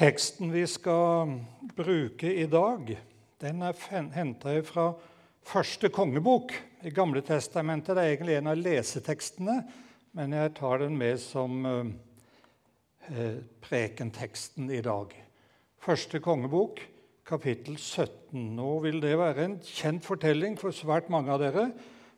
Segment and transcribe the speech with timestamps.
[0.00, 1.34] Teksten vi skal
[1.76, 2.86] bruke i dag,
[3.42, 3.76] den er
[4.14, 4.86] henta fra
[5.44, 6.54] første kongebok
[6.88, 7.92] i Gamle Testamentet.
[7.92, 9.58] Det er egentlig en av lesetekstene,
[10.16, 15.12] men jeg tar den med som eh, prekenteksten i dag.
[15.84, 16.80] Første kongebok,
[17.28, 18.40] kapittel 17.
[18.56, 21.66] Nå vil det være en kjent fortelling for svært mange av dere,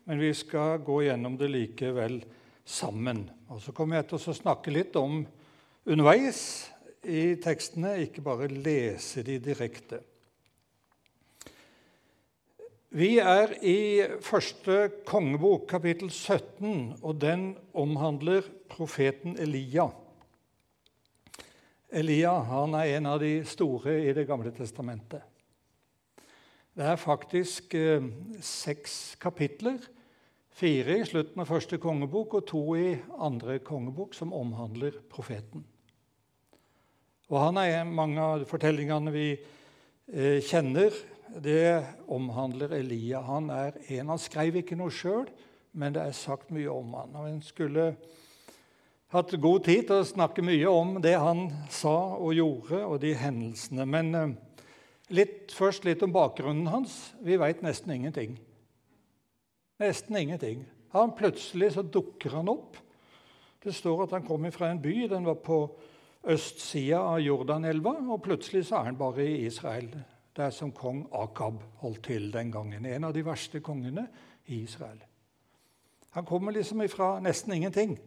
[0.07, 2.21] men vi skal gå gjennom det likevel
[2.63, 3.25] sammen.
[3.51, 5.25] Og Så kommer jeg til å snakke litt om
[5.83, 6.71] underveis
[7.03, 10.01] i tekstene, ikke bare lese de direkte.
[12.93, 19.87] Vi er i første kongebok, kapittel 17, og den omhandler profeten Elia.
[21.89, 25.25] Elia han er en av de store i Det gamle testamentet.
[26.73, 28.05] Det er faktisk eh,
[28.41, 29.81] seks kapitler,
[30.53, 35.65] fire i slutten av første kongebok og to i andre kongebok, som omhandler profeten.
[37.33, 40.93] Og han er mange av fortellingene vi eh, kjenner,
[41.41, 41.81] det
[42.13, 43.23] omhandler Elia.
[43.25, 44.11] Han er en.
[44.13, 45.25] Han skrev ikke noe sjøl,
[45.73, 47.15] men det er sagt mye om han.
[47.17, 47.87] Og En skulle
[49.17, 53.15] hatt god tid til å snakke mye om det han sa og gjorde, og de
[53.17, 53.87] hendelsene.
[53.89, 54.35] Men eh,
[55.17, 56.99] litt, først litt om bakgrunnen hans.
[57.25, 58.37] Vi veit nesten ingenting.
[59.81, 60.67] Nesten ingenting.
[60.93, 62.77] Han Plutselig så dukker han opp.
[63.65, 65.07] Det står at han kom fra en by.
[65.09, 65.63] Den var på
[66.23, 69.89] østsida av Jordanelva, og plutselig så er han bare i Israel.
[70.33, 72.87] Det er som kong Akab holdt til den gangen.
[72.87, 74.07] En av de verste kongene
[74.47, 75.03] i Israel.
[76.13, 77.99] Han kommer liksom ifra nesten ingenting.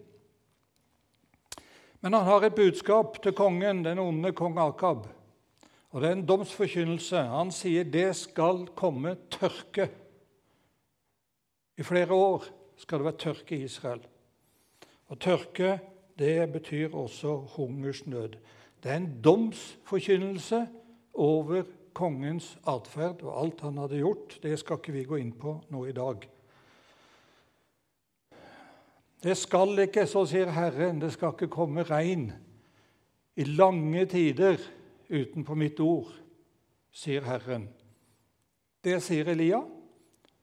[1.99, 5.07] Men han har et budskap til kongen, den onde kong Akab.
[5.89, 7.17] Og Det er en domsforkynnelse.
[7.17, 9.87] Han sier det skal komme tørke.
[11.77, 12.43] I flere år
[12.77, 14.01] skal det være tørke i Israel.
[15.07, 15.79] Og tørke
[16.19, 18.29] det betyr også hungersnød.
[18.83, 20.67] Det er en domsforkynnelse
[21.13, 21.63] over
[21.93, 24.39] kongens atferd og alt han hadde gjort.
[24.43, 26.27] Det skal ikke vi gå inn på nå i dag.
[29.23, 32.27] Det skal ikke, så sier Herren, det skal ikke komme regn
[33.35, 34.59] i lange tider
[35.09, 36.11] utenpå mitt ord,
[36.93, 37.65] sier Herren.
[38.85, 39.63] Det sier Elia,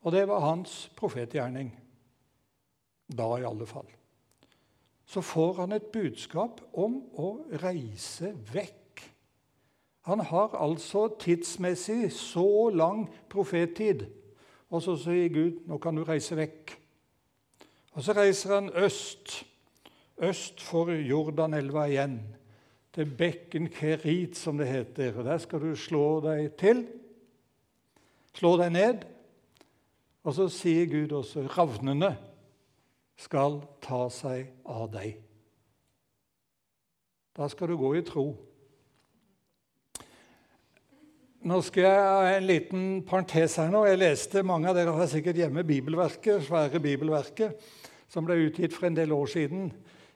[0.03, 1.71] og det var hans profetgjerning.
[3.12, 3.87] Da i alle fall
[5.12, 9.03] så får han et budskap om å reise vekk.
[10.09, 14.06] Han har altså tidsmessig så lang profettid,
[14.72, 16.78] og så sier Gud nå kan du reise vekk.
[17.93, 19.45] Og Så reiser han øst,
[20.17, 22.22] øst for Jordanelva igjen,
[22.93, 25.19] til bekken Kerit, som det heter.
[25.19, 26.87] Og Der skal du slå deg til,
[28.33, 29.05] slå deg ned.
[30.25, 32.17] Og så sier Gud også ravnene
[33.22, 35.21] skal ta seg av deg.
[37.33, 38.27] Da skal du gå i tro.
[41.43, 43.87] Nå skal jeg ha en liten parentes her nå.
[43.88, 47.56] Jeg leste, Mange av dere har sikkert hjemme bibelverket, svære bibelverket
[48.12, 49.72] som ble utgitt for en del år siden.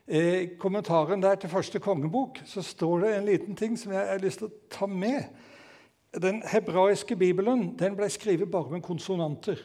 [0.07, 4.21] I kommentaren der til første kongebok så står det en liten ting som jeg har
[4.23, 5.25] lyst til å ta med.
[6.15, 9.59] Den hebraiske bibelen den ble skrevet bare med konsonanter.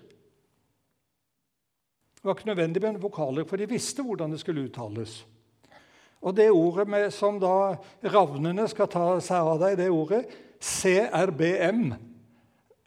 [2.22, 5.24] Det var ikke nødvendig med vokaler, for de visste hvordan det skulle uttales.
[6.22, 7.74] Og det ordet med, som da
[8.14, 10.20] ravnene skal ta seg av deg, det ordet
[10.62, 11.88] CRBM,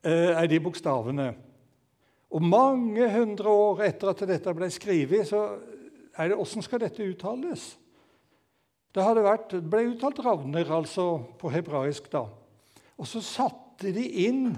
[0.07, 1.33] eh, er de bokstavene.
[2.31, 5.41] Og mange hundre år etter at dette ble skrevet, så
[6.15, 7.73] er det åssen skal dette uttales?
[8.95, 12.07] Det vært, ble uttalt ravner, altså på hebraisk.
[12.11, 12.23] da.
[12.95, 14.55] Og så satte de inn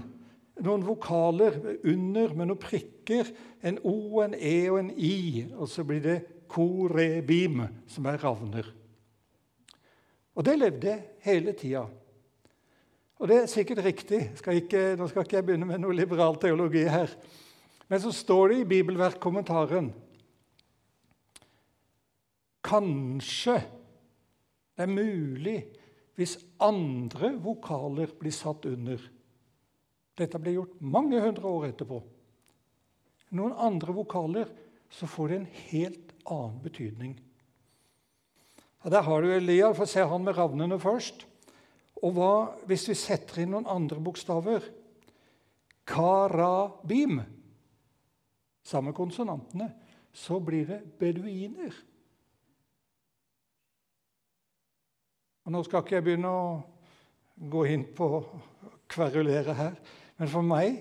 [0.64, 3.30] noen vokaler under med noen prikker.
[3.66, 5.46] En O, en E og en I.
[5.56, 6.18] Og så blir det
[6.52, 8.70] korebim, som er ravner.
[10.38, 10.94] Og det levde
[11.26, 11.88] hele tida.
[13.18, 14.22] Og det er sikkert riktig.
[14.38, 17.14] Skal ikke, nå skal ikke jeg begynne med noe liberal teologi her.
[17.90, 19.94] Men så står det i bibelverkkommentaren
[22.68, 23.62] Kanskje
[24.76, 25.60] det er mulig
[26.18, 29.00] hvis andre vokaler blir satt under.
[30.18, 32.02] Dette ble gjort mange hundre år etterpå.
[33.38, 34.50] Noen andre vokaler
[34.90, 37.16] så får det en helt annen betydning.
[38.84, 39.74] Ja, Der har du Elia.
[39.74, 41.26] Få se han med ravnene først.
[42.02, 42.34] Og hva
[42.70, 44.64] hvis vi setter inn noen andre bokstaver?
[45.88, 47.22] Karabim.
[48.64, 49.72] Samme konsonantene.
[50.14, 51.76] Så blir det beduiner.
[55.46, 56.48] Og Nå skal ikke jeg begynne å
[57.38, 58.22] gå inn på å
[58.92, 59.78] kverulere her,
[60.18, 60.80] men for meg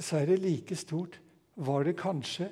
[0.00, 1.18] så er det like stort
[1.56, 2.48] Var det kanskje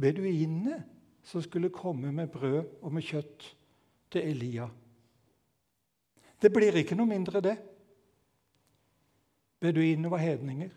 [0.00, 0.78] beduinene
[1.22, 3.44] som skulle komme med brød og med kjøtt
[4.10, 4.68] til Elia?
[6.42, 7.54] Det blir ikke noe mindre, det.
[9.62, 10.72] Beduinene var hedninger.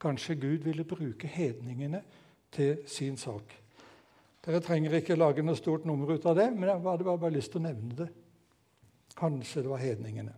[0.00, 2.02] Kanskje Gud ville bruke hedningene
[2.52, 3.54] til sin sak.
[4.44, 7.54] Dere trenger ikke lage noe stort nummer ut av det, men jeg hadde bare, lyst
[7.54, 8.10] til å nevne det.
[9.16, 10.34] Kanskje det var hedningene.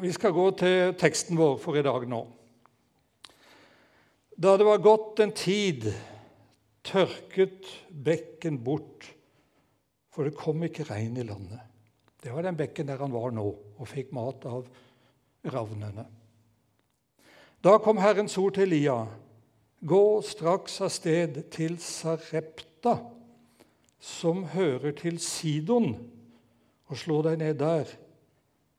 [0.00, 2.22] Vi skal gå til teksten vår for i dag nå.
[4.36, 5.86] Da det var gått en tid,
[6.84, 9.06] tørket bekken bort,
[10.12, 11.60] for det kom ikke regn i landet.
[12.20, 14.66] Det var den bekken der han var nå og fikk mat av
[15.46, 16.06] ravnene.
[17.64, 18.98] Da kom Herrens ord til Elia.
[19.86, 22.96] Gå straks av sted til Sarepta,
[24.00, 25.94] som hører til Sidon,
[26.86, 27.90] og slå deg ned der.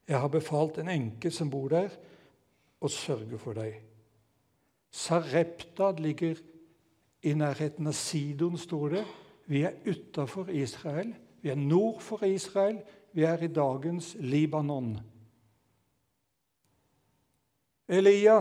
[0.07, 1.92] Jeg har befalt en enke som bor der,
[2.80, 3.80] å sørge for deg.
[4.94, 6.39] Sarepta ligger
[7.27, 9.04] i nærheten av Sidon, står det.
[9.48, 11.12] Vi er utafor Israel.
[11.42, 12.80] Vi er nord for Israel.
[13.12, 14.95] Vi er i dagens Libanon.
[17.88, 18.39] Elia,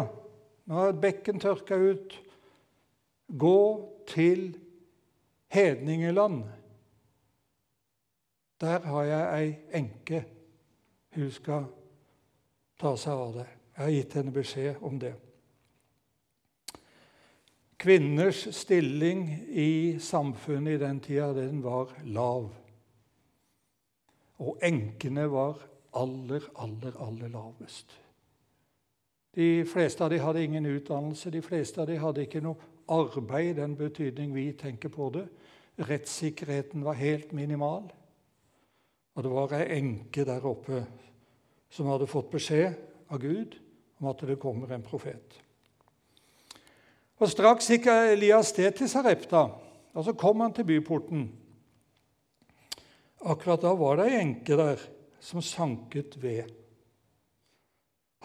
[0.66, 2.14] nå er bekken tørka ut.
[3.26, 3.58] Gå
[4.10, 4.48] til
[5.54, 6.44] hedningeland.
[8.60, 10.24] Der har jeg ei enke.
[11.16, 11.64] Hun skal
[12.76, 13.46] ta seg av det.
[13.76, 15.14] Jeg har gitt henne beskjed om det.
[17.80, 22.50] Kvinners stilling i samfunnet i den tida den var lav.
[24.44, 25.60] Og enkene var
[25.96, 27.92] aller, aller, aller lavest.
[29.36, 33.54] De fleste av dem hadde ingen utdannelse, de fleste av dem hadde ikke noe arbeid
[33.54, 35.26] i den betydning vi tenker på det.
[35.76, 37.88] Rettssikkerheten var helt minimal.
[39.16, 40.82] Og det var ei enke der oppe
[41.72, 42.76] som hadde fått beskjed
[43.08, 43.56] av Gud
[44.00, 45.38] om at det kommer en profet.
[47.16, 49.46] Og Straks gikk Elias sted til Sarepta,
[49.96, 51.30] og så kom han til byporten.
[53.24, 54.82] Akkurat da var det ei enke der
[55.24, 56.52] som sanket ved.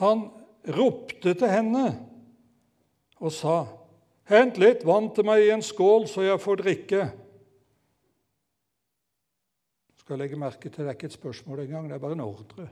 [0.04, 0.28] Han
[0.76, 1.86] ropte til henne
[3.22, 3.66] og sa,
[4.28, 7.21] 'Hent litt vann til meg i en skål, så jeg får drikke.'
[10.12, 12.66] Skal legge merke til Det er ikke et spørsmål engang, det er bare en ordre.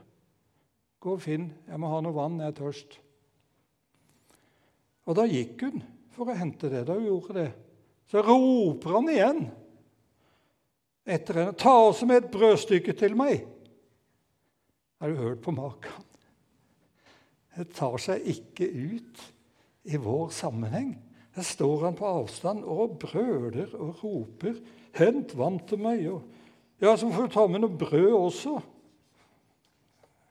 [1.00, 1.46] Gå og finn.
[1.64, 2.96] Jeg må ha noe vann, jeg er tørst.
[5.08, 5.78] Og da gikk hun
[6.12, 6.82] for å hente det.
[6.84, 7.46] Da hun gjorde det,
[8.12, 9.40] så roper han igjen
[11.08, 11.54] etter henne.
[11.56, 13.46] 'Ta også med et brødstykke til meg.'
[15.00, 16.04] Har du hørt på maken?
[17.56, 19.22] Det tar seg ikke ut
[19.88, 20.92] i vår sammenheng.
[21.32, 24.60] Der står han på avstand og brøler og roper
[24.92, 26.20] 'Hent vann til meg.' Og,
[26.80, 28.54] ja, så får du ta med noe brød også.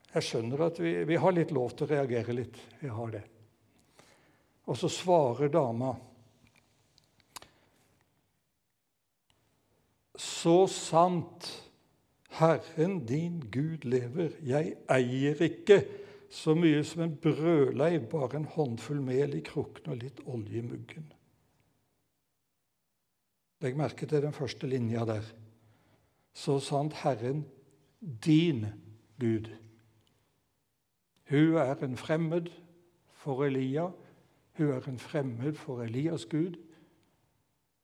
[0.10, 2.58] Jeg skjønner at vi, vi har litt lov til å reagere litt.
[2.82, 3.24] Vi har det.
[4.70, 5.96] Og så svarer dama
[10.20, 11.48] Så sant
[12.40, 15.80] Herren din Gud lever, jeg eier ikke
[16.30, 20.66] så mye som en brødleiv, bare en håndfull mel i krukken og litt olje i
[20.66, 21.08] muggen.
[23.64, 25.26] Legg merke til den første linja der.
[26.40, 27.46] Så sant Herren
[28.00, 28.66] din
[29.20, 29.50] Gud.
[31.30, 32.48] Hun er en fremmed
[33.12, 33.90] for Elia.
[34.58, 36.56] Hun er en fremmed for Elias Gud.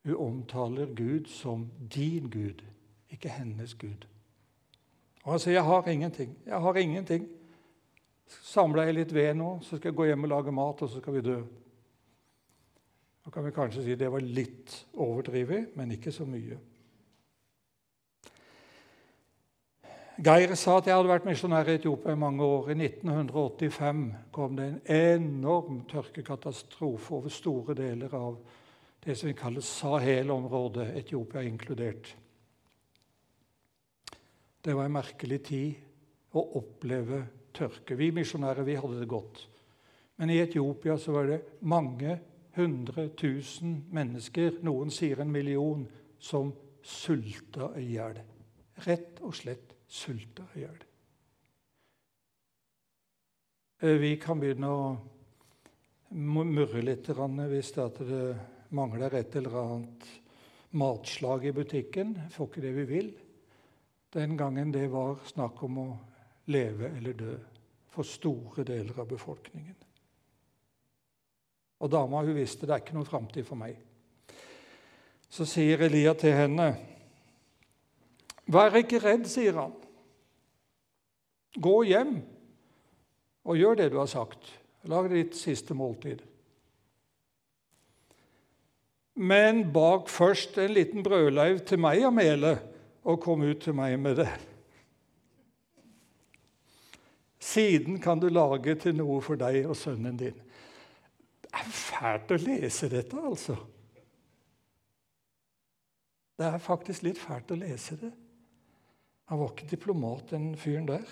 [0.06, 2.64] Hun omtaler Gud som din Gud,
[3.10, 4.08] ikke hennes Gud.
[5.24, 6.38] Og Han sier, 'Jeg har ingenting.
[6.46, 7.28] Jeg har ingenting.
[8.28, 11.00] Samler jeg litt ved nå, så skal jeg gå hjem og lage mat, og så
[11.00, 11.44] skal vi dø.'
[13.26, 16.60] Da kan vi kanskje si det var litt overdrevet, men ikke så mye.
[20.16, 22.70] Geir sa at jeg hadde vært misjonær i Etiopia i mange år.
[22.72, 28.38] I 1985 kom det en enorm tørkekatastrofe over store deler av
[29.04, 32.14] det som vi kaller Sahel-området, Etiopia inkludert.
[34.64, 38.00] Det var en merkelig tid å oppleve tørke.
[38.00, 39.44] Vi misjonærer vi hadde det godt.
[40.16, 42.22] Men i Etiopia så var det mange
[42.56, 45.84] hundre tusen mennesker, noen sier en million,
[46.24, 48.24] som sulta i hjel.
[48.88, 50.84] Rett og slett sulter i hjel.
[54.00, 54.86] Vi kan begynne å
[56.16, 58.20] murre litt hvis det
[58.76, 60.08] mangler et eller annet
[60.76, 62.16] matslag i butikken.
[62.32, 63.12] Får ikke det vi vil.
[64.16, 65.90] Den gangen det var snakk om å
[66.52, 67.36] leve eller dø
[67.92, 69.76] for store deler av befolkningen.
[71.84, 73.76] Og dama hun visste det er ikke noen framtid for meg.
[75.30, 76.70] Så sier Elia til henne
[78.52, 79.74] Vær ikke redd, sier han.
[81.56, 82.20] Gå hjem
[83.46, 84.50] og gjør det du har sagt.
[84.90, 86.22] Lag ditt siste måltid.
[89.16, 92.60] Men bak først en liten brødleiv til meg av melet,
[93.06, 94.32] og kom ut til meg med det.
[97.40, 100.36] Siden kan du lage til noe for deg og sønnen din.
[101.46, 103.56] Det er fælt å lese dette, altså.
[106.36, 108.12] Det er faktisk litt fælt å lese det.
[109.30, 111.06] Han var ikke diplomat, den fyren der.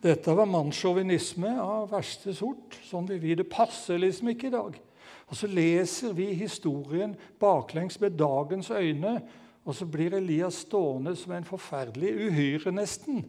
[0.00, 2.78] Dette var mannssjåvinisme av verste sort.
[2.86, 3.34] Sånn vil vi.
[3.36, 4.78] Det passer liksom ikke i dag.
[5.30, 9.20] Og så leser vi historien baklengs med dagens øyne,
[9.64, 13.22] og så blir Elias stående som en forferdelig uhyre, nesten.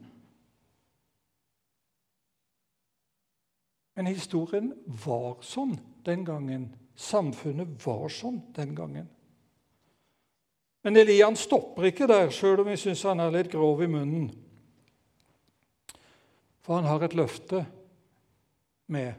[3.98, 4.72] Men historien
[5.04, 5.76] var sånn
[6.08, 6.70] den gangen.
[6.96, 9.10] Samfunnet var sånn den gangen.
[10.82, 14.32] Men Elian stopper ikke der, sjøl om vi syns han er litt grov i munnen.
[16.62, 17.66] For han har et løfte
[18.92, 19.14] med.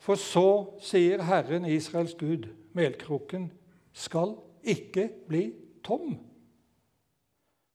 [0.00, 0.46] For så
[0.82, 3.50] sier Herren Israels Gud, melkroken
[3.92, 5.44] skal ikke bli
[5.86, 6.16] tom.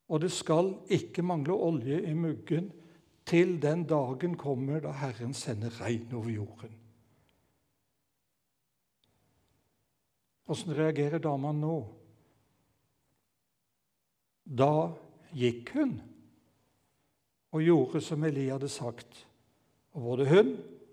[0.10, 2.72] Og det skal ikke mangle olje i muggen
[3.26, 6.74] til den dagen kommer da Herren sender regn over jorden.
[10.46, 11.78] Åssen reagerer dama nå?
[14.46, 14.94] Da
[15.34, 15.96] gikk hun
[17.56, 19.24] og gjorde som Eli hadde sagt.
[19.96, 20.52] Og både hun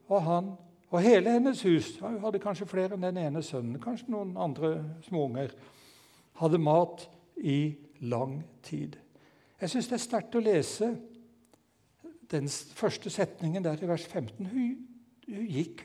[0.09, 0.53] og han
[0.93, 4.75] og hele hennes hus Hun hadde kanskje flere enn den ene sønnen, kanskje noen andre
[5.07, 5.55] småunger.
[6.41, 7.07] Hadde mat
[7.37, 8.99] i lang tid.
[9.61, 10.91] Jeg syns det er sterkt å lese
[12.33, 14.47] den første setningen der i vers 15.
[14.49, 14.77] Hun,
[15.29, 15.85] hun gikk.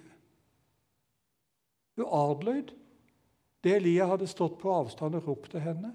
[1.97, 2.73] Hun adlød
[3.63, 5.93] det Elia hadde stått på avstand og ropt til henne.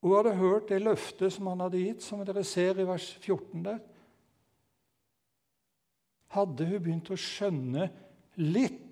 [0.00, 3.64] Hun hadde hørt det løftet som han hadde gitt, som dere ser i vers 14
[3.64, 3.80] der.
[6.36, 7.88] Hadde hun begynt å skjønne
[8.40, 8.86] litt,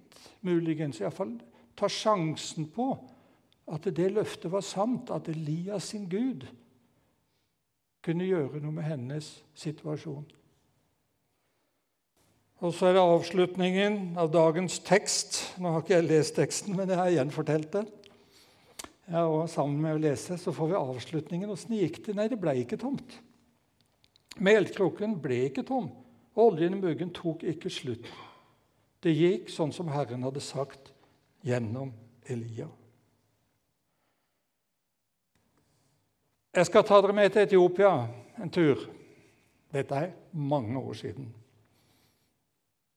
[0.44, 1.36] muligens, iallfall
[1.78, 2.90] ta sjansen på
[3.70, 6.46] at det løftet var sant, at Elias sin Gud
[8.04, 10.26] kunne gjøre noe med hennes situasjon.
[12.58, 15.38] Og så er det avslutningen av dagens tekst.
[15.62, 17.86] Nå har ikke jeg lest teksten, men jeg har gjenfortalt den.
[19.08, 21.52] Ja, og Sammen med å lese så får vi avslutningen.
[21.54, 22.16] Åssen gikk det?
[22.18, 23.14] Nei, det ble ikke tomt.
[24.42, 25.88] Melkroken ble ikke tom.
[26.34, 28.10] og Oljen i muggen tok ikke slutt.
[29.02, 30.90] Det gikk sånn som Herren hadde sagt
[31.46, 31.94] gjennom
[32.26, 32.66] Elia.
[36.58, 37.92] Jeg skal ta dere med til Etiopia
[38.42, 38.88] en tur.
[39.70, 41.28] Dette er mange år siden.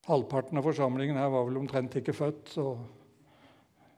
[0.10, 2.55] Halvparten av forsamlingen her var vel omtrent ikke født.
[2.55, 2.74] så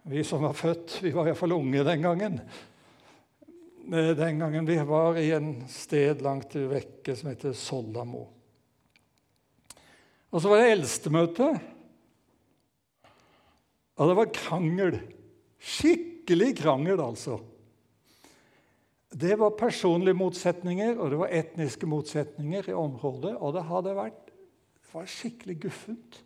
[0.03, 2.41] vi som var født, vi var iallfall unge den gangen.
[3.87, 8.25] Eh, den gangen vi var i en sted langt vekke som heter Sollamo.
[10.33, 11.47] Og så var det eldstemøte.
[13.95, 14.99] Og det var krangel.
[15.63, 17.39] Skikkelig krangel, altså.
[19.13, 23.35] Det var personlige motsetninger og det var etniske motsetninger i området.
[23.37, 24.22] Og det hadde vært
[24.93, 26.19] var skikkelig guffent.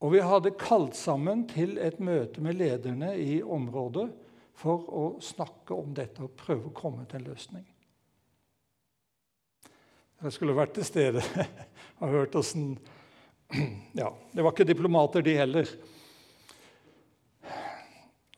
[0.00, 4.08] Og vi hadde kalt sammen til et møte med lederne i området
[4.60, 7.66] for å snakke om dette og prøve å komme til en løsning.
[10.20, 11.22] Jeg skulle vært til stede
[12.00, 12.74] og hørt åssen
[14.00, 15.70] Ja, det var ikke diplomater, de heller.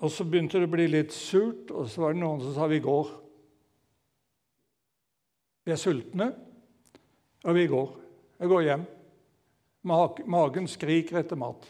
[0.02, 2.66] Og så begynte det å bli litt surt, og så var det noen som sa
[2.70, 3.10] vi går.
[5.62, 6.32] Vi er sultne,
[7.44, 7.92] og vi går.
[8.40, 8.86] Jeg går hjem.
[9.82, 11.64] Magen skriker etter mat.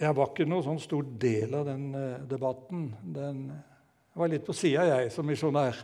[0.00, 2.86] Jeg var ikke noen sånn stor del av den uh, debatten.
[3.04, 3.42] Den,
[4.20, 5.76] var litt på sida, jeg, som misjonær.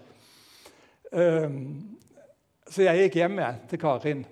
[1.12, 1.56] Um,
[2.68, 4.24] så jeg gikk hjem jeg, til Karin.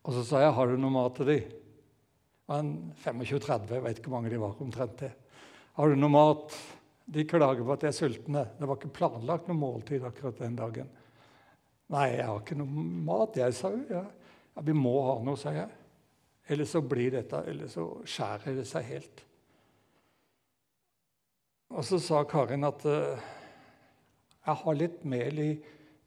[0.00, 2.62] Og så sa jeg 'Har du noe mat til de?' Det var
[3.04, 4.56] 25-30, jeg vet ikke hvor mange de var.
[4.60, 5.12] omtrent det.
[5.76, 6.79] 'Har du noe mat?'
[7.10, 8.44] De klager på at de er sultne.
[8.58, 10.90] Det var ikke planlagt noe måltid akkurat den dagen.
[11.90, 13.82] Nei, jeg har ikke noe mat, jeg, sa hun.
[13.90, 14.04] Ja.
[14.54, 15.66] ja, vi må ha noe, sa jeg.
[16.50, 19.24] Eller så blir dette, eller så skjærer det seg helt.
[21.70, 23.18] Og så sa Karin at uh,
[24.46, 25.50] jeg har litt mel i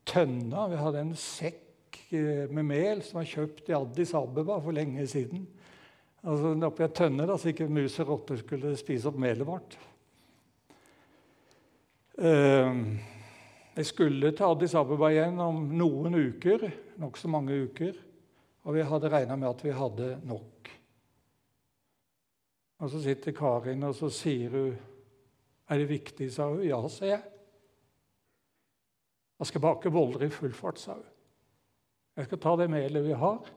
[0.08, 0.68] tønna.
[0.72, 5.08] Vi hadde en sekk uh, med mel som var kjøpt i Addis Abeba for lenge
[5.12, 5.46] siden.
[6.24, 9.76] Altså Oppi ei tønne, da, så ikke mus og rotter skulle spise opp melet vårt.
[12.14, 13.00] Uh,
[13.74, 16.68] jeg skulle til Addis Abeba igjen om noen uker,
[17.02, 17.98] nokså mange uker.
[18.64, 20.70] Og vi hadde regna med at vi hadde nok.
[22.84, 24.78] Og Så sitter Karin og så sier hun,
[25.70, 26.62] 'Er det viktig?' sa hun.
[26.62, 27.24] 'Ja', sier jeg.
[29.40, 31.04] 'Jeg skal bake boller i full fart', sa hun.
[32.18, 33.50] 'Jeg skal ta det melet vi har.'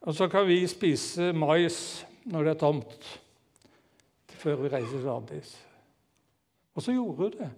[0.00, 3.20] Og så kan vi spise mais når det er tomt,
[4.28, 5.66] før vi reiser til Addis.
[6.74, 7.50] Og så gjorde hun det.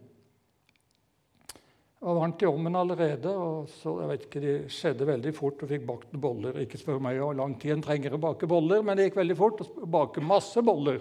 [1.96, 5.62] Det var varmt i ovnen allerede, og så, jeg vet ikke, det skjedde veldig fort.
[5.62, 6.58] og fikk bakt boller.
[6.61, 9.37] Ikke spør meg hvor lang tid en trenger å bake boller, men det gikk veldig
[9.38, 11.00] fort å bake masse boller.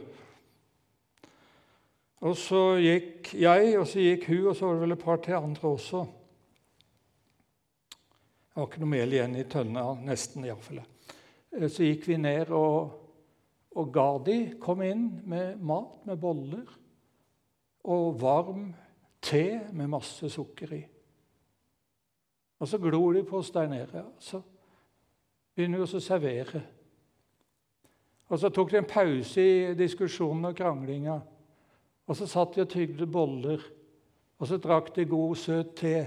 [2.25, 5.19] Og så gikk jeg, og så gikk hun, og så var det vel et par
[5.21, 6.05] til andre også.
[8.55, 10.79] Det var ikke noe mel igjen i tønna, nesten iallfall.
[10.79, 12.95] Eh, så gikk vi ned, og,
[13.75, 16.63] og Gadi kom inn med mat, med boller,
[17.85, 18.69] og varm
[19.21, 20.81] te med masse sukker i.
[22.59, 24.03] Og så glor de på oss der nede.
[24.03, 24.41] og Så
[25.55, 26.61] begynner vi å servere.
[28.31, 31.19] Og så tok de en pause i diskusjonen og kranglinga.
[32.05, 33.61] Og så satt de og tygde boller,
[34.37, 35.97] og så drakk de god, søt te.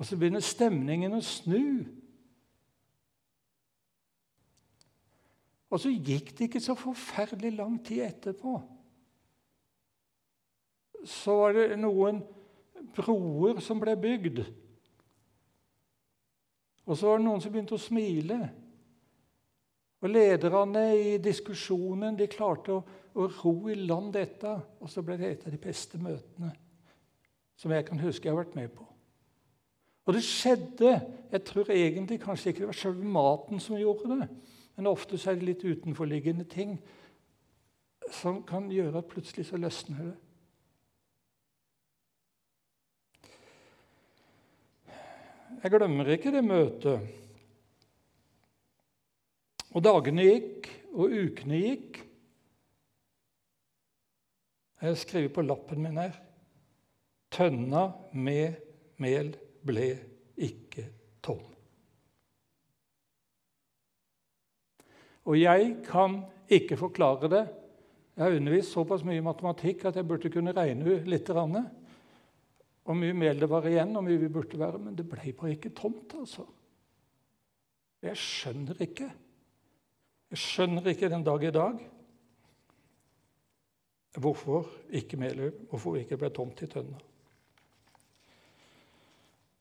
[0.00, 1.84] Og så begynner stemningen å snu.
[5.70, 8.56] Og så gikk det ikke så forferdelig lang tid etterpå.
[11.08, 12.20] Så var det noen
[12.96, 14.42] broer som ble bygd.
[16.88, 18.40] Og så var det noen som begynte å smile.
[20.00, 22.80] Og Lederne i diskusjonen de klarte å,
[23.14, 24.54] å ro i land dette.
[24.80, 26.54] Og så ble det et av de beste møtene
[27.60, 28.86] som jeg kan huske jeg har vært med på.
[30.08, 30.94] Og det skjedde
[31.30, 34.26] Jeg tror egentlig kanskje ikke det var selve maten som gjorde det,
[34.74, 36.72] men ofte så er det litt utenforliggende ting
[38.10, 40.16] som kan gjøre at plutselig så løsner det.
[45.60, 47.08] Jeg glemmer ikke det møtet.
[49.70, 52.00] Og dagene gikk, og ukene gikk.
[54.80, 56.16] Jeg skriver på lappen min her
[57.30, 57.84] Tønna
[58.16, 58.56] med
[58.98, 59.90] mel ble
[60.40, 60.86] ikke
[61.22, 61.44] tom.
[65.28, 67.44] Og jeg kan ikke forklare det.
[68.16, 71.30] Jeg har undervist såpass mye matematikk at jeg burde kunne regne litt.
[72.84, 74.80] Hvor mye mel det var igjen, og mye vi burde være.
[74.82, 76.46] Men det ble bare ikke tomt, altså.
[78.02, 79.10] Jeg skjønner ikke.
[80.30, 81.80] Jeg skjønner ikke den dag i dag
[84.18, 86.96] hvorfor ikke melet hvorfor ikke ble tomt i tønna.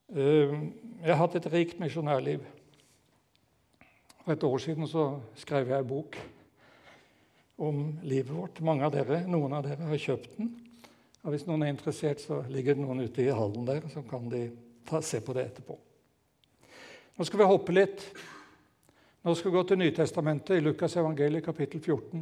[0.10, 0.72] Ehm,
[1.04, 2.46] jeg har hatt et rikt misjonærliv.
[4.24, 5.06] For et år siden så
[5.38, 6.18] skrev jeg en bok
[7.58, 8.62] om livet vårt.
[8.62, 10.50] Mange av dere, Noen av dere har kjøpt den.
[11.24, 14.30] Og Hvis noen er interessert, så ligger det noen ute i hallen der, så kan
[14.32, 14.46] de
[14.88, 15.76] ta, se på det etterpå.
[17.20, 18.06] Nå skal vi hoppe litt
[19.20, 22.22] nå skal vi gå til Nytestamentet, i Lukas evangeliet kapittel 14.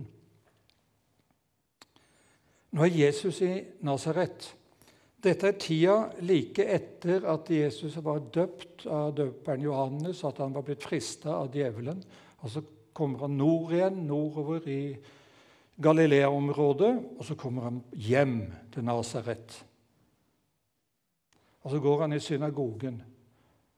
[2.74, 3.52] Nå er Jesus i
[3.86, 4.48] Nasaret.
[5.22, 10.66] Dette er tida like etter at Jesus var døpt av døperen Johannes, at han var
[10.66, 12.02] blitt frista av djevelen.
[12.42, 12.66] Og Så
[12.98, 14.82] kommer han nord igjen, nordover i
[15.82, 19.66] Galilea-området, og så kommer han hjem til Nasaret.
[21.62, 23.02] Og Så går han i synagogen,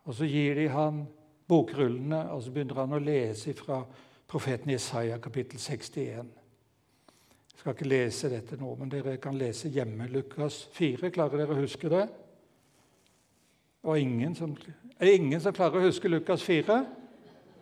[0.03, 1.07] og så gir de han
[1.47, 3.81] bokrullene, og så begynner han å lese fra
[4.29, 6.29] profeten Jesaja kapittel 61.
[7.49, 11.09] Jeg skal ikke lese dette nå, men dere kan lese hjemme Lukas 4.
[11.11, 12.05] Klarer dere å huske det?
[13.83, 14.53] Og ingen som,
[14.99, 16.79] er det ingen som klarer å huske Lukas 4?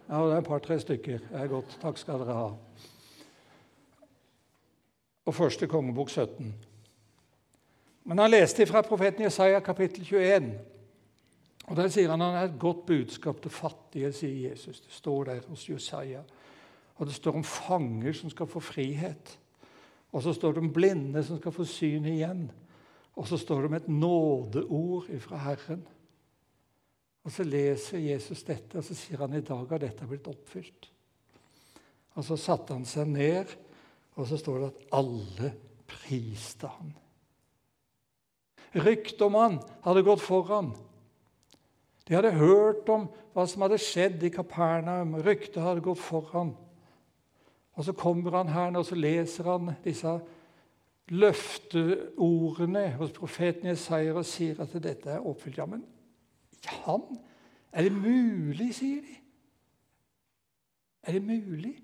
[0.08, 1.26] Ja, det er et par-tre stykker.
[1.32, 1.80] Det er godt.
[1.82, 2.52] Takk skal dere ha.
[5.28, 6.54] Og første kongebok 17.
[8.08, 10.54] Men han leste fra profeten Jesaja kapittel 21.
[11.68, 14.80] Og Der sier han at han er et godt budskap til fattige, sier Jesus.
[14.80, 16.22] Det står der hos Jesaja.
[16.96, 19.36] Og det står om fanger som skal få frihet.
[20.16, 22.48] Og så står det om blinde som skal få syn igjen.
[23.16, 25.84] Og så står det om et nådeord fra Herren.
[27.24, 30.92] Og Så leser Jesus dette, og så sier han i dag har dette blitt oppfylt.
[32.16, 33.67] Og Så satte han seg ned,
[34.18, 35.52] og så står det at alle
[35.88, 36.94] priste han.
[38.78, 40.72] Ryktet om han hadde gått foran.
[42.08, 45.16] De hadde hørt om hva som hadde skjedd i Kapernaum.
[45.24, 46.56] Ryktet hadde gått foran.
[47.78, 50.18] Og Så kommer han her og så leser han disse
[51.14, 55.62] løfteordene hos profeten Jesaja og sier at dette er oppfylt.
[55.62, 55.86] Ja, men
[56.84, 57.06] han?
[57.72, 59.20] Er det mulig, sier de.
[61.04, 61.78] Er det mulig?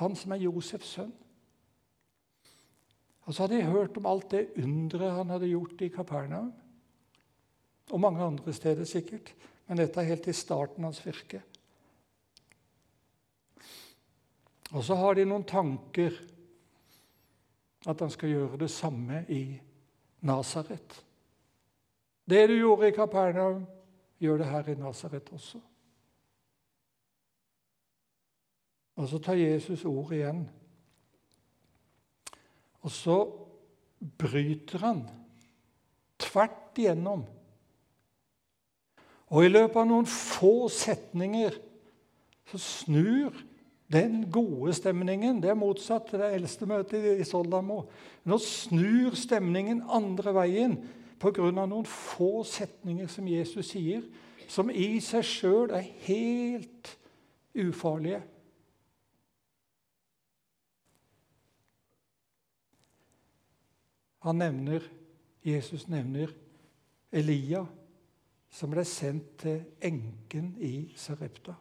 [0.00, 1.12] Han som er Josefs sønn.
[3.22, 6.52] Og så hadde de hørt om alt det underet han hadde gjort i Kapernaum.
[7.92, 9.34] Og mange andre steder sikkert.
[9.68, 11.42] Men dette er helt i starten hans virke.
[14.72, 16.16] Og så har de noen tanker
[17.86, 19.44] at han skal gjøre det samme i
[20.22, 20.96] Nasaret.
[22.24, 23.64] Det du gjorde i Kapernaum,
[24.22, 25.58] gjør det her i Nasaret også.
[28.96, 30.42] Og så tar Jesus ordet igjen.
[32.82, 33.18] Og så
[34.18, 35.04] bryter han
[36.22, 37.24] tvert igjennom.
[39.32, 41.56] Og i løpet av noen få setninger
[42.52, 43.36] så snur
[43.92, 47.82] den gode stemningen Det er motsatt til det eldste møtet i Soldamo.
[48.24, 50.76] Nå snur stemningen andre veien
[51.20, 51.50] pga.
[51.52, 54.02] noen få setninger som Jesus sier,
[54.48, 56.96] som i seg sjøl er helt
[57.54, 58.22] ufarlige.
[64.22, 64.84] Han nevner,
[65.42, 66.30] Jesus nevner
[67.12, 67.64] Elia,
[68.52, 71.56] som ble sendt til enken i Sarepta.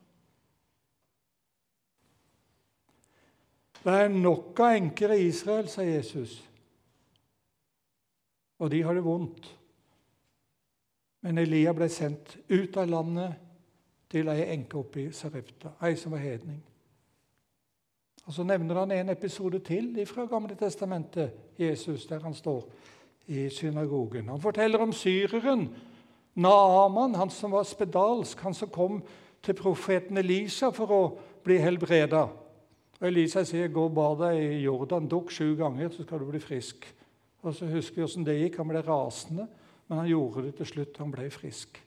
[3.82, 6.36] Det er nok av enker i Israel, sa Jesus.
[8.62, 9.48] Og de har det vondt.
[11.26, 13.40] Men Elia ble sendt ut av landet
[14.12, 16.62] til ei enke oppe i Sarepta, ei som var hedning.
[18.32, 22.70] Og Så nevner han en episode til fra Gamle testamentet, Jesus, der han står
[23.28, 24.28] i synagogen.
[24.28, 25.76] Han forteller om syreren
[26.36, 29.04] Naaman, han som var spedalsk, han som kom
[29.44, 31.02] til profeten Elisa for å
[31.44, 32.22] bli helbreda.
[33.02, 36.26] Og Elisa sier, 'Gå og bad deg i Jordan, dukk sju ganger, så skal du
[36.26, 36.88] bli frisk.'
[37.42, 38.58] Og så husker vi åssen det gikk.
[38.58, 39.48] Han ble rasende,
[39.88, 40.98] men han gjorde det til slutt.
[40.98, 41.84] Han ble frisk.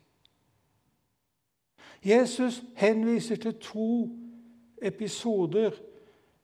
[2.04, 4.08] Jesus henviser til to
[4.82, 5.70] episoder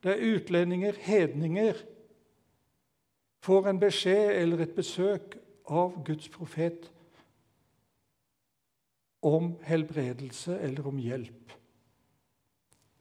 [0.03, 1.75] der utlendinger, hedninger,
[3.41, 5.37] får en beskjed eller et besøk
[5.69, 6.91] av Guds profet
[9.23, 11.53] om helbredelse eller om hjelp.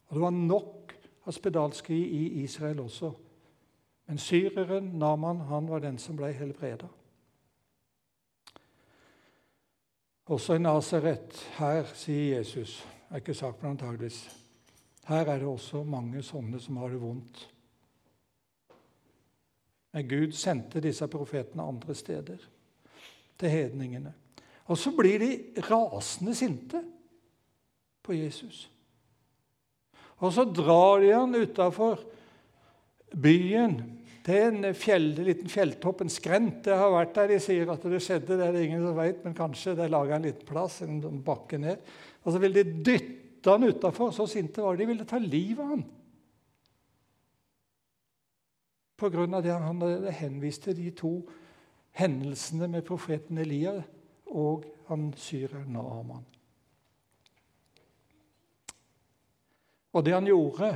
[0.08, 0.94] Og Det var nok
[1.26, 3.12] av spedalske i Israel også.
[4.08, 6.88] Men syreren Naman han var den som ble helbreda.
[10.26, 14.49] Også i Nasaret, her, sier Jesus er ikke sagt, men antageligvis.
[15.10, 17.41] Her er det også mange sånne som har det vondt.
[19.95, 22.41] Men Gud sendte disse profetene andre steder,
[23.39, 24.12] til hedningene.
[24.69, 25.30] Og så blir de
[25.65, 26.82] rasende sinte
[28.06, 28.67] på Jesus.
[30.19, 32.04] Og så drar de han utafor
[33.15, 33.80] byen
[34.28, 36.60] til en fjell, liten fjelltopp, en skrent.
[36.67, 39.24] Det har vært der de sier at det skjedde, det er det ingen som vet,
[39.24, 41.82] men kanskje det er laga en liten plass, en bakke ned.
[42.22, 44.12] Og så vil de dytte han utafor.
[44.12, 44.84] Så sinte var de.
[44.84, 45.86] De ville ta livet av han.
[48.99, 51.13] På grunn av det han henviste de to
[51.95, 53.78] hendelsene med profeten Elia
[54.36, 56.25] og han syreren Naaman.
[59.93, 60.73] Og det han gjorde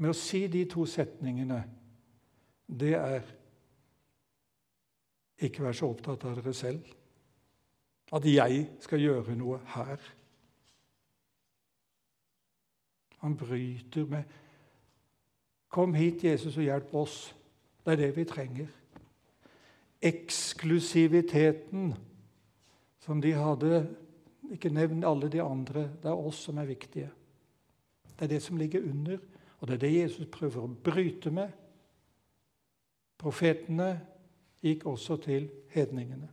[0.00, 1.62] med å si de to setningene,
[2.66, 3.28] det er
[5.40, 6.88] ikke vær så opptatt av dere selv.
[8.12, 10.02] At jeg skal gjøre noe her.
[13.20, 14.22] Han bryter med
[15.70, 17.16] Kom hit, Jesus, og hjelp oss.
[17.84, 18.66] Det er det vi trenger.
[20.02, 21.92] Eksklusiviteten
[22.98, 23.86] som de hadde
[24.50, 25.84] Ikke nevn alle de andre.
[26.02, 27.10] Det er oss som er viktige.
[28.18, 29.18] Det er det som ligger under,
[29.60, 31.52] og det er det Jesus prøver å bryte med.
[33.20, 33.92] Profetene
[34.60, 36.28] gikk også til hedningene.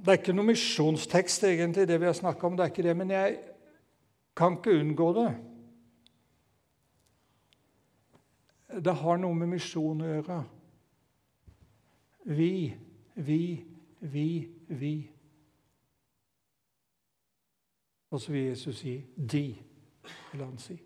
[0.00, 2.56] Det er ikke noe misjonstekst, egentlig, det vi har snakka om.
[2.56, 3.38] det er ikke det, Men jeg
[4.36, 5.36] kan ikke unngå det.
[8.84, 10.38] Det har noe med misjon å gjøre.
[12.24, 12.74] Vi,
[13.14, 13.42] vi,
[14.00, 14.28] vi,
[14.68, 14.94] vi.
[18.10, 19.56] Og så vil Jesus si 'de',
[20.32, 20.80] vil han si.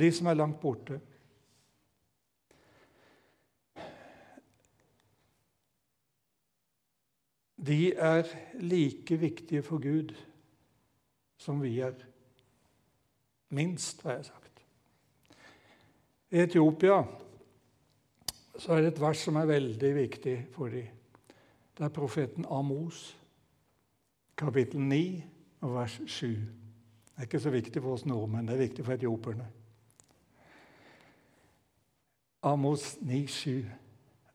[0.00, 1.00] De som er langt borte.
[7.66, 8.26] De er
[8.58, 10.14] like viktige for Gud
[11.38, 11.94] som vi er.
[13.52, 14.62] Minst, har jeg sagt.
[16.32, 17.02] I Etiopia
[18.58, 20.88] så er det et vers som er veldig viktig for dem.
[21.72, 23.16] Det er profeten Amos,
[24.36, 25.22] kapittel 9
[25.62, 26.26] vers 7.
[26.26, 29.46] Det er ikke så viktig for oss nordmenn, det er viktig for etioperne.
[32.42, 33.64] Amos 9, 7.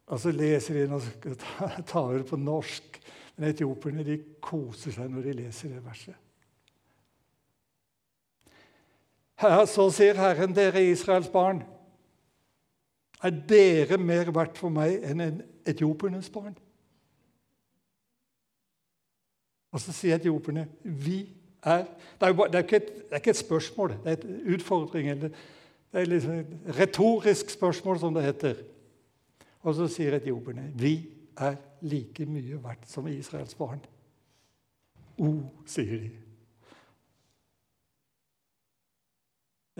[0.07, 3.01] Og så leser de og tar det på norsk.
[3.37, 6.15] Men etioperne de koser seg når de leser det verset.
[9.37, 11.61] Her, så sier Herren, dere Israels barn
[13.23, 16.55] er dere mer verdt for meg enn en etiopernes barn?
[19.73, 21.25] Og så sier etioperne vi
[21.61, 21.85] er
[22.17, 25.21] Det er, jo, det er, et, det er ikke, et, spørsmål, det er en utfordring.
[25.21, 25.31] Det
[25.93, 28.61] er liksom et retorisk spørsmål, som det heter.
[29.61, 30.93] Og så sier etioperne vi
[31.37, 33.81] er like mye verdt som Israels barn.
[35.17, 35.31] O,
[35.69, 36.09] sier de.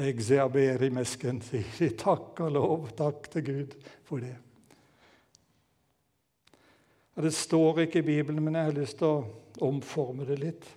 [0.08, 1.90] Exeaber i mesken, sier de.
[1.98, 4.36] Takk og lov, takk til Gud for det.
[7.18, 10.68] Det står ikke i Bibelen, men jeg har lyst til å omforme det litt.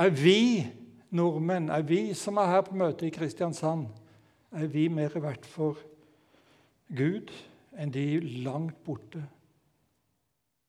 [0.00, 0.64] Er vi
[1.12, 3.90] nordmenn, er vi som er her på møte i Kristiansand,
[4.56, 5.76] er vi mer verdt for
[6.88, 7.28] Gud
[7.76, 9.22] enn de langt borte,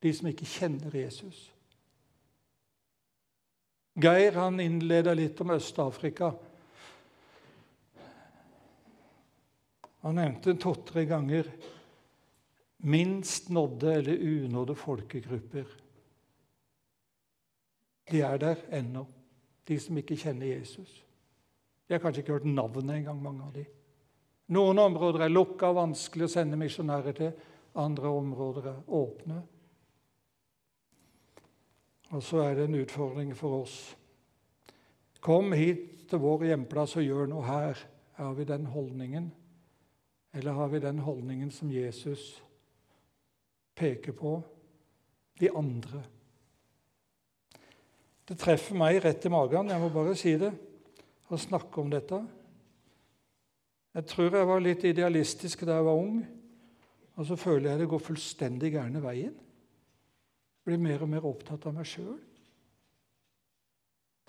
[0.02, 1.52] de som ikke kjenner Jesus?
[4.02, 6.32] Geir han innleda litt om Øst-Afrika.
[10.02, 11.50] Han nevnte to-tre ganger
[12.82, 15.66] minst nådde eller unådde folkegrupper.
[18.12, 19.06] De er der ennå,
[19.68, 21.06] de som ikke kjenner Jesus.
[21.88, 23.66] De har kanskje ikke hørt navnet engang, mange av de.
[24.52, 27.32] Noen områder er lukka og vanskelig å sende misjonærer til.
[27.80, 29.40] Andre områder er åpne.
[32.12, 33.78] Og så er det en utfordring for oss.
[35.24, 37.80] Kom hit til vår hjemplass og gjør noe her.
[38.20, 39.30] Har vi den holdningen?
[40.36, 42.42] Eller har vi den holdningen som Jesus
[43.76, 44.42] peker på
[45.40, 46.04] de andre.
[48.28, 50.52] Det treffer meg rett i magen, jeg må bare si det,
[51.32, 52.20] å snakke om dette.
[53.92, 56.22] Jeg tror jeg var litt idealistisk da jeg var ung,
[57.20, 59.34] og så føler jeg det går fullstendig gærne veien.
[59.36, 62.20] Jeg blir mer og mer opptatt av meg sjøl.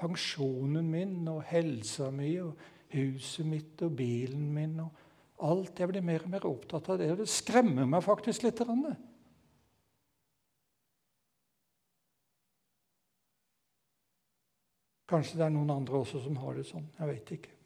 [0.03, 2.59] Pensjonen min og helsa mi og
[2.93, 4.99] huset mitt og bilen min og
[5.47, 5.79] alt.
[5.79, 8.67] Jeg blir mer og mer opptatt av det, og det skremmer meg faktisk litt.
[15.07, 16.89] Kanskje det er noen andre også som har det sånn.
[16.99, 17.62] Jeg vet ikke.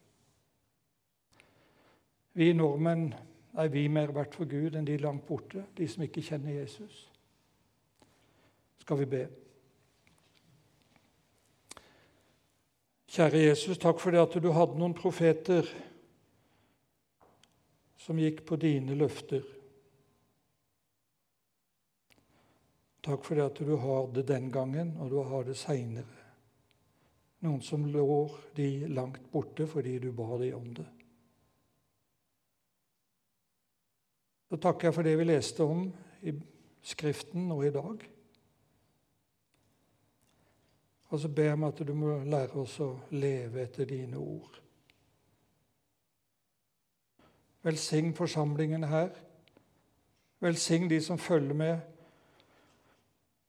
[2.37, 3.15] Vi nordmenn
[3.57, 7.07] er vi mer verdt for Gud enn de langt borte, de som ikke kjenner Jesus.
[8.83, 9.23] Skal vi be?
[13.17, 15.65] Kjære Jesus, takk for det at du hadde noen profeter
[18.05, 19.41] som gikk på dine løfter.
[23.07, 26.21] Takk for det at du har det den gangen, og du har det seinere.
[27.47, 28.27] Noen som lå
[28.59, 30.87] de langt borte fordi du ba de om det.
[34.51, 35.89] Så takker jeg for det vi leste om
[36.23, 36.35] i
[36.87, 38.05] Skriften nå i dag.
[41.09, 44.61] Og så ber jeg om at du må lære oss å leve etter dine ord.
[47.67, 49.11] Velsign forsamlingen her.
[50.43, 51.81] Velsign de som følger med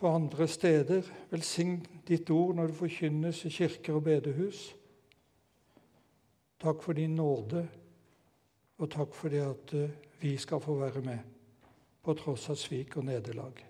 [0.02, 1.06] på andre steder.
[1.30, 4.64] Velsign ditt ord når det forkynnes i kirker og bedehus.
[6.58, 7.68] Takk for din nåde,
[8.78, 11.20] og takk for det at eh, vi skal få være med
[12.04, 13.64] på tross av svik og nederlag.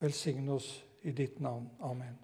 [0.00, 1.70] Velsign oss i ditt navn.
[1.80, 2.20] Amen.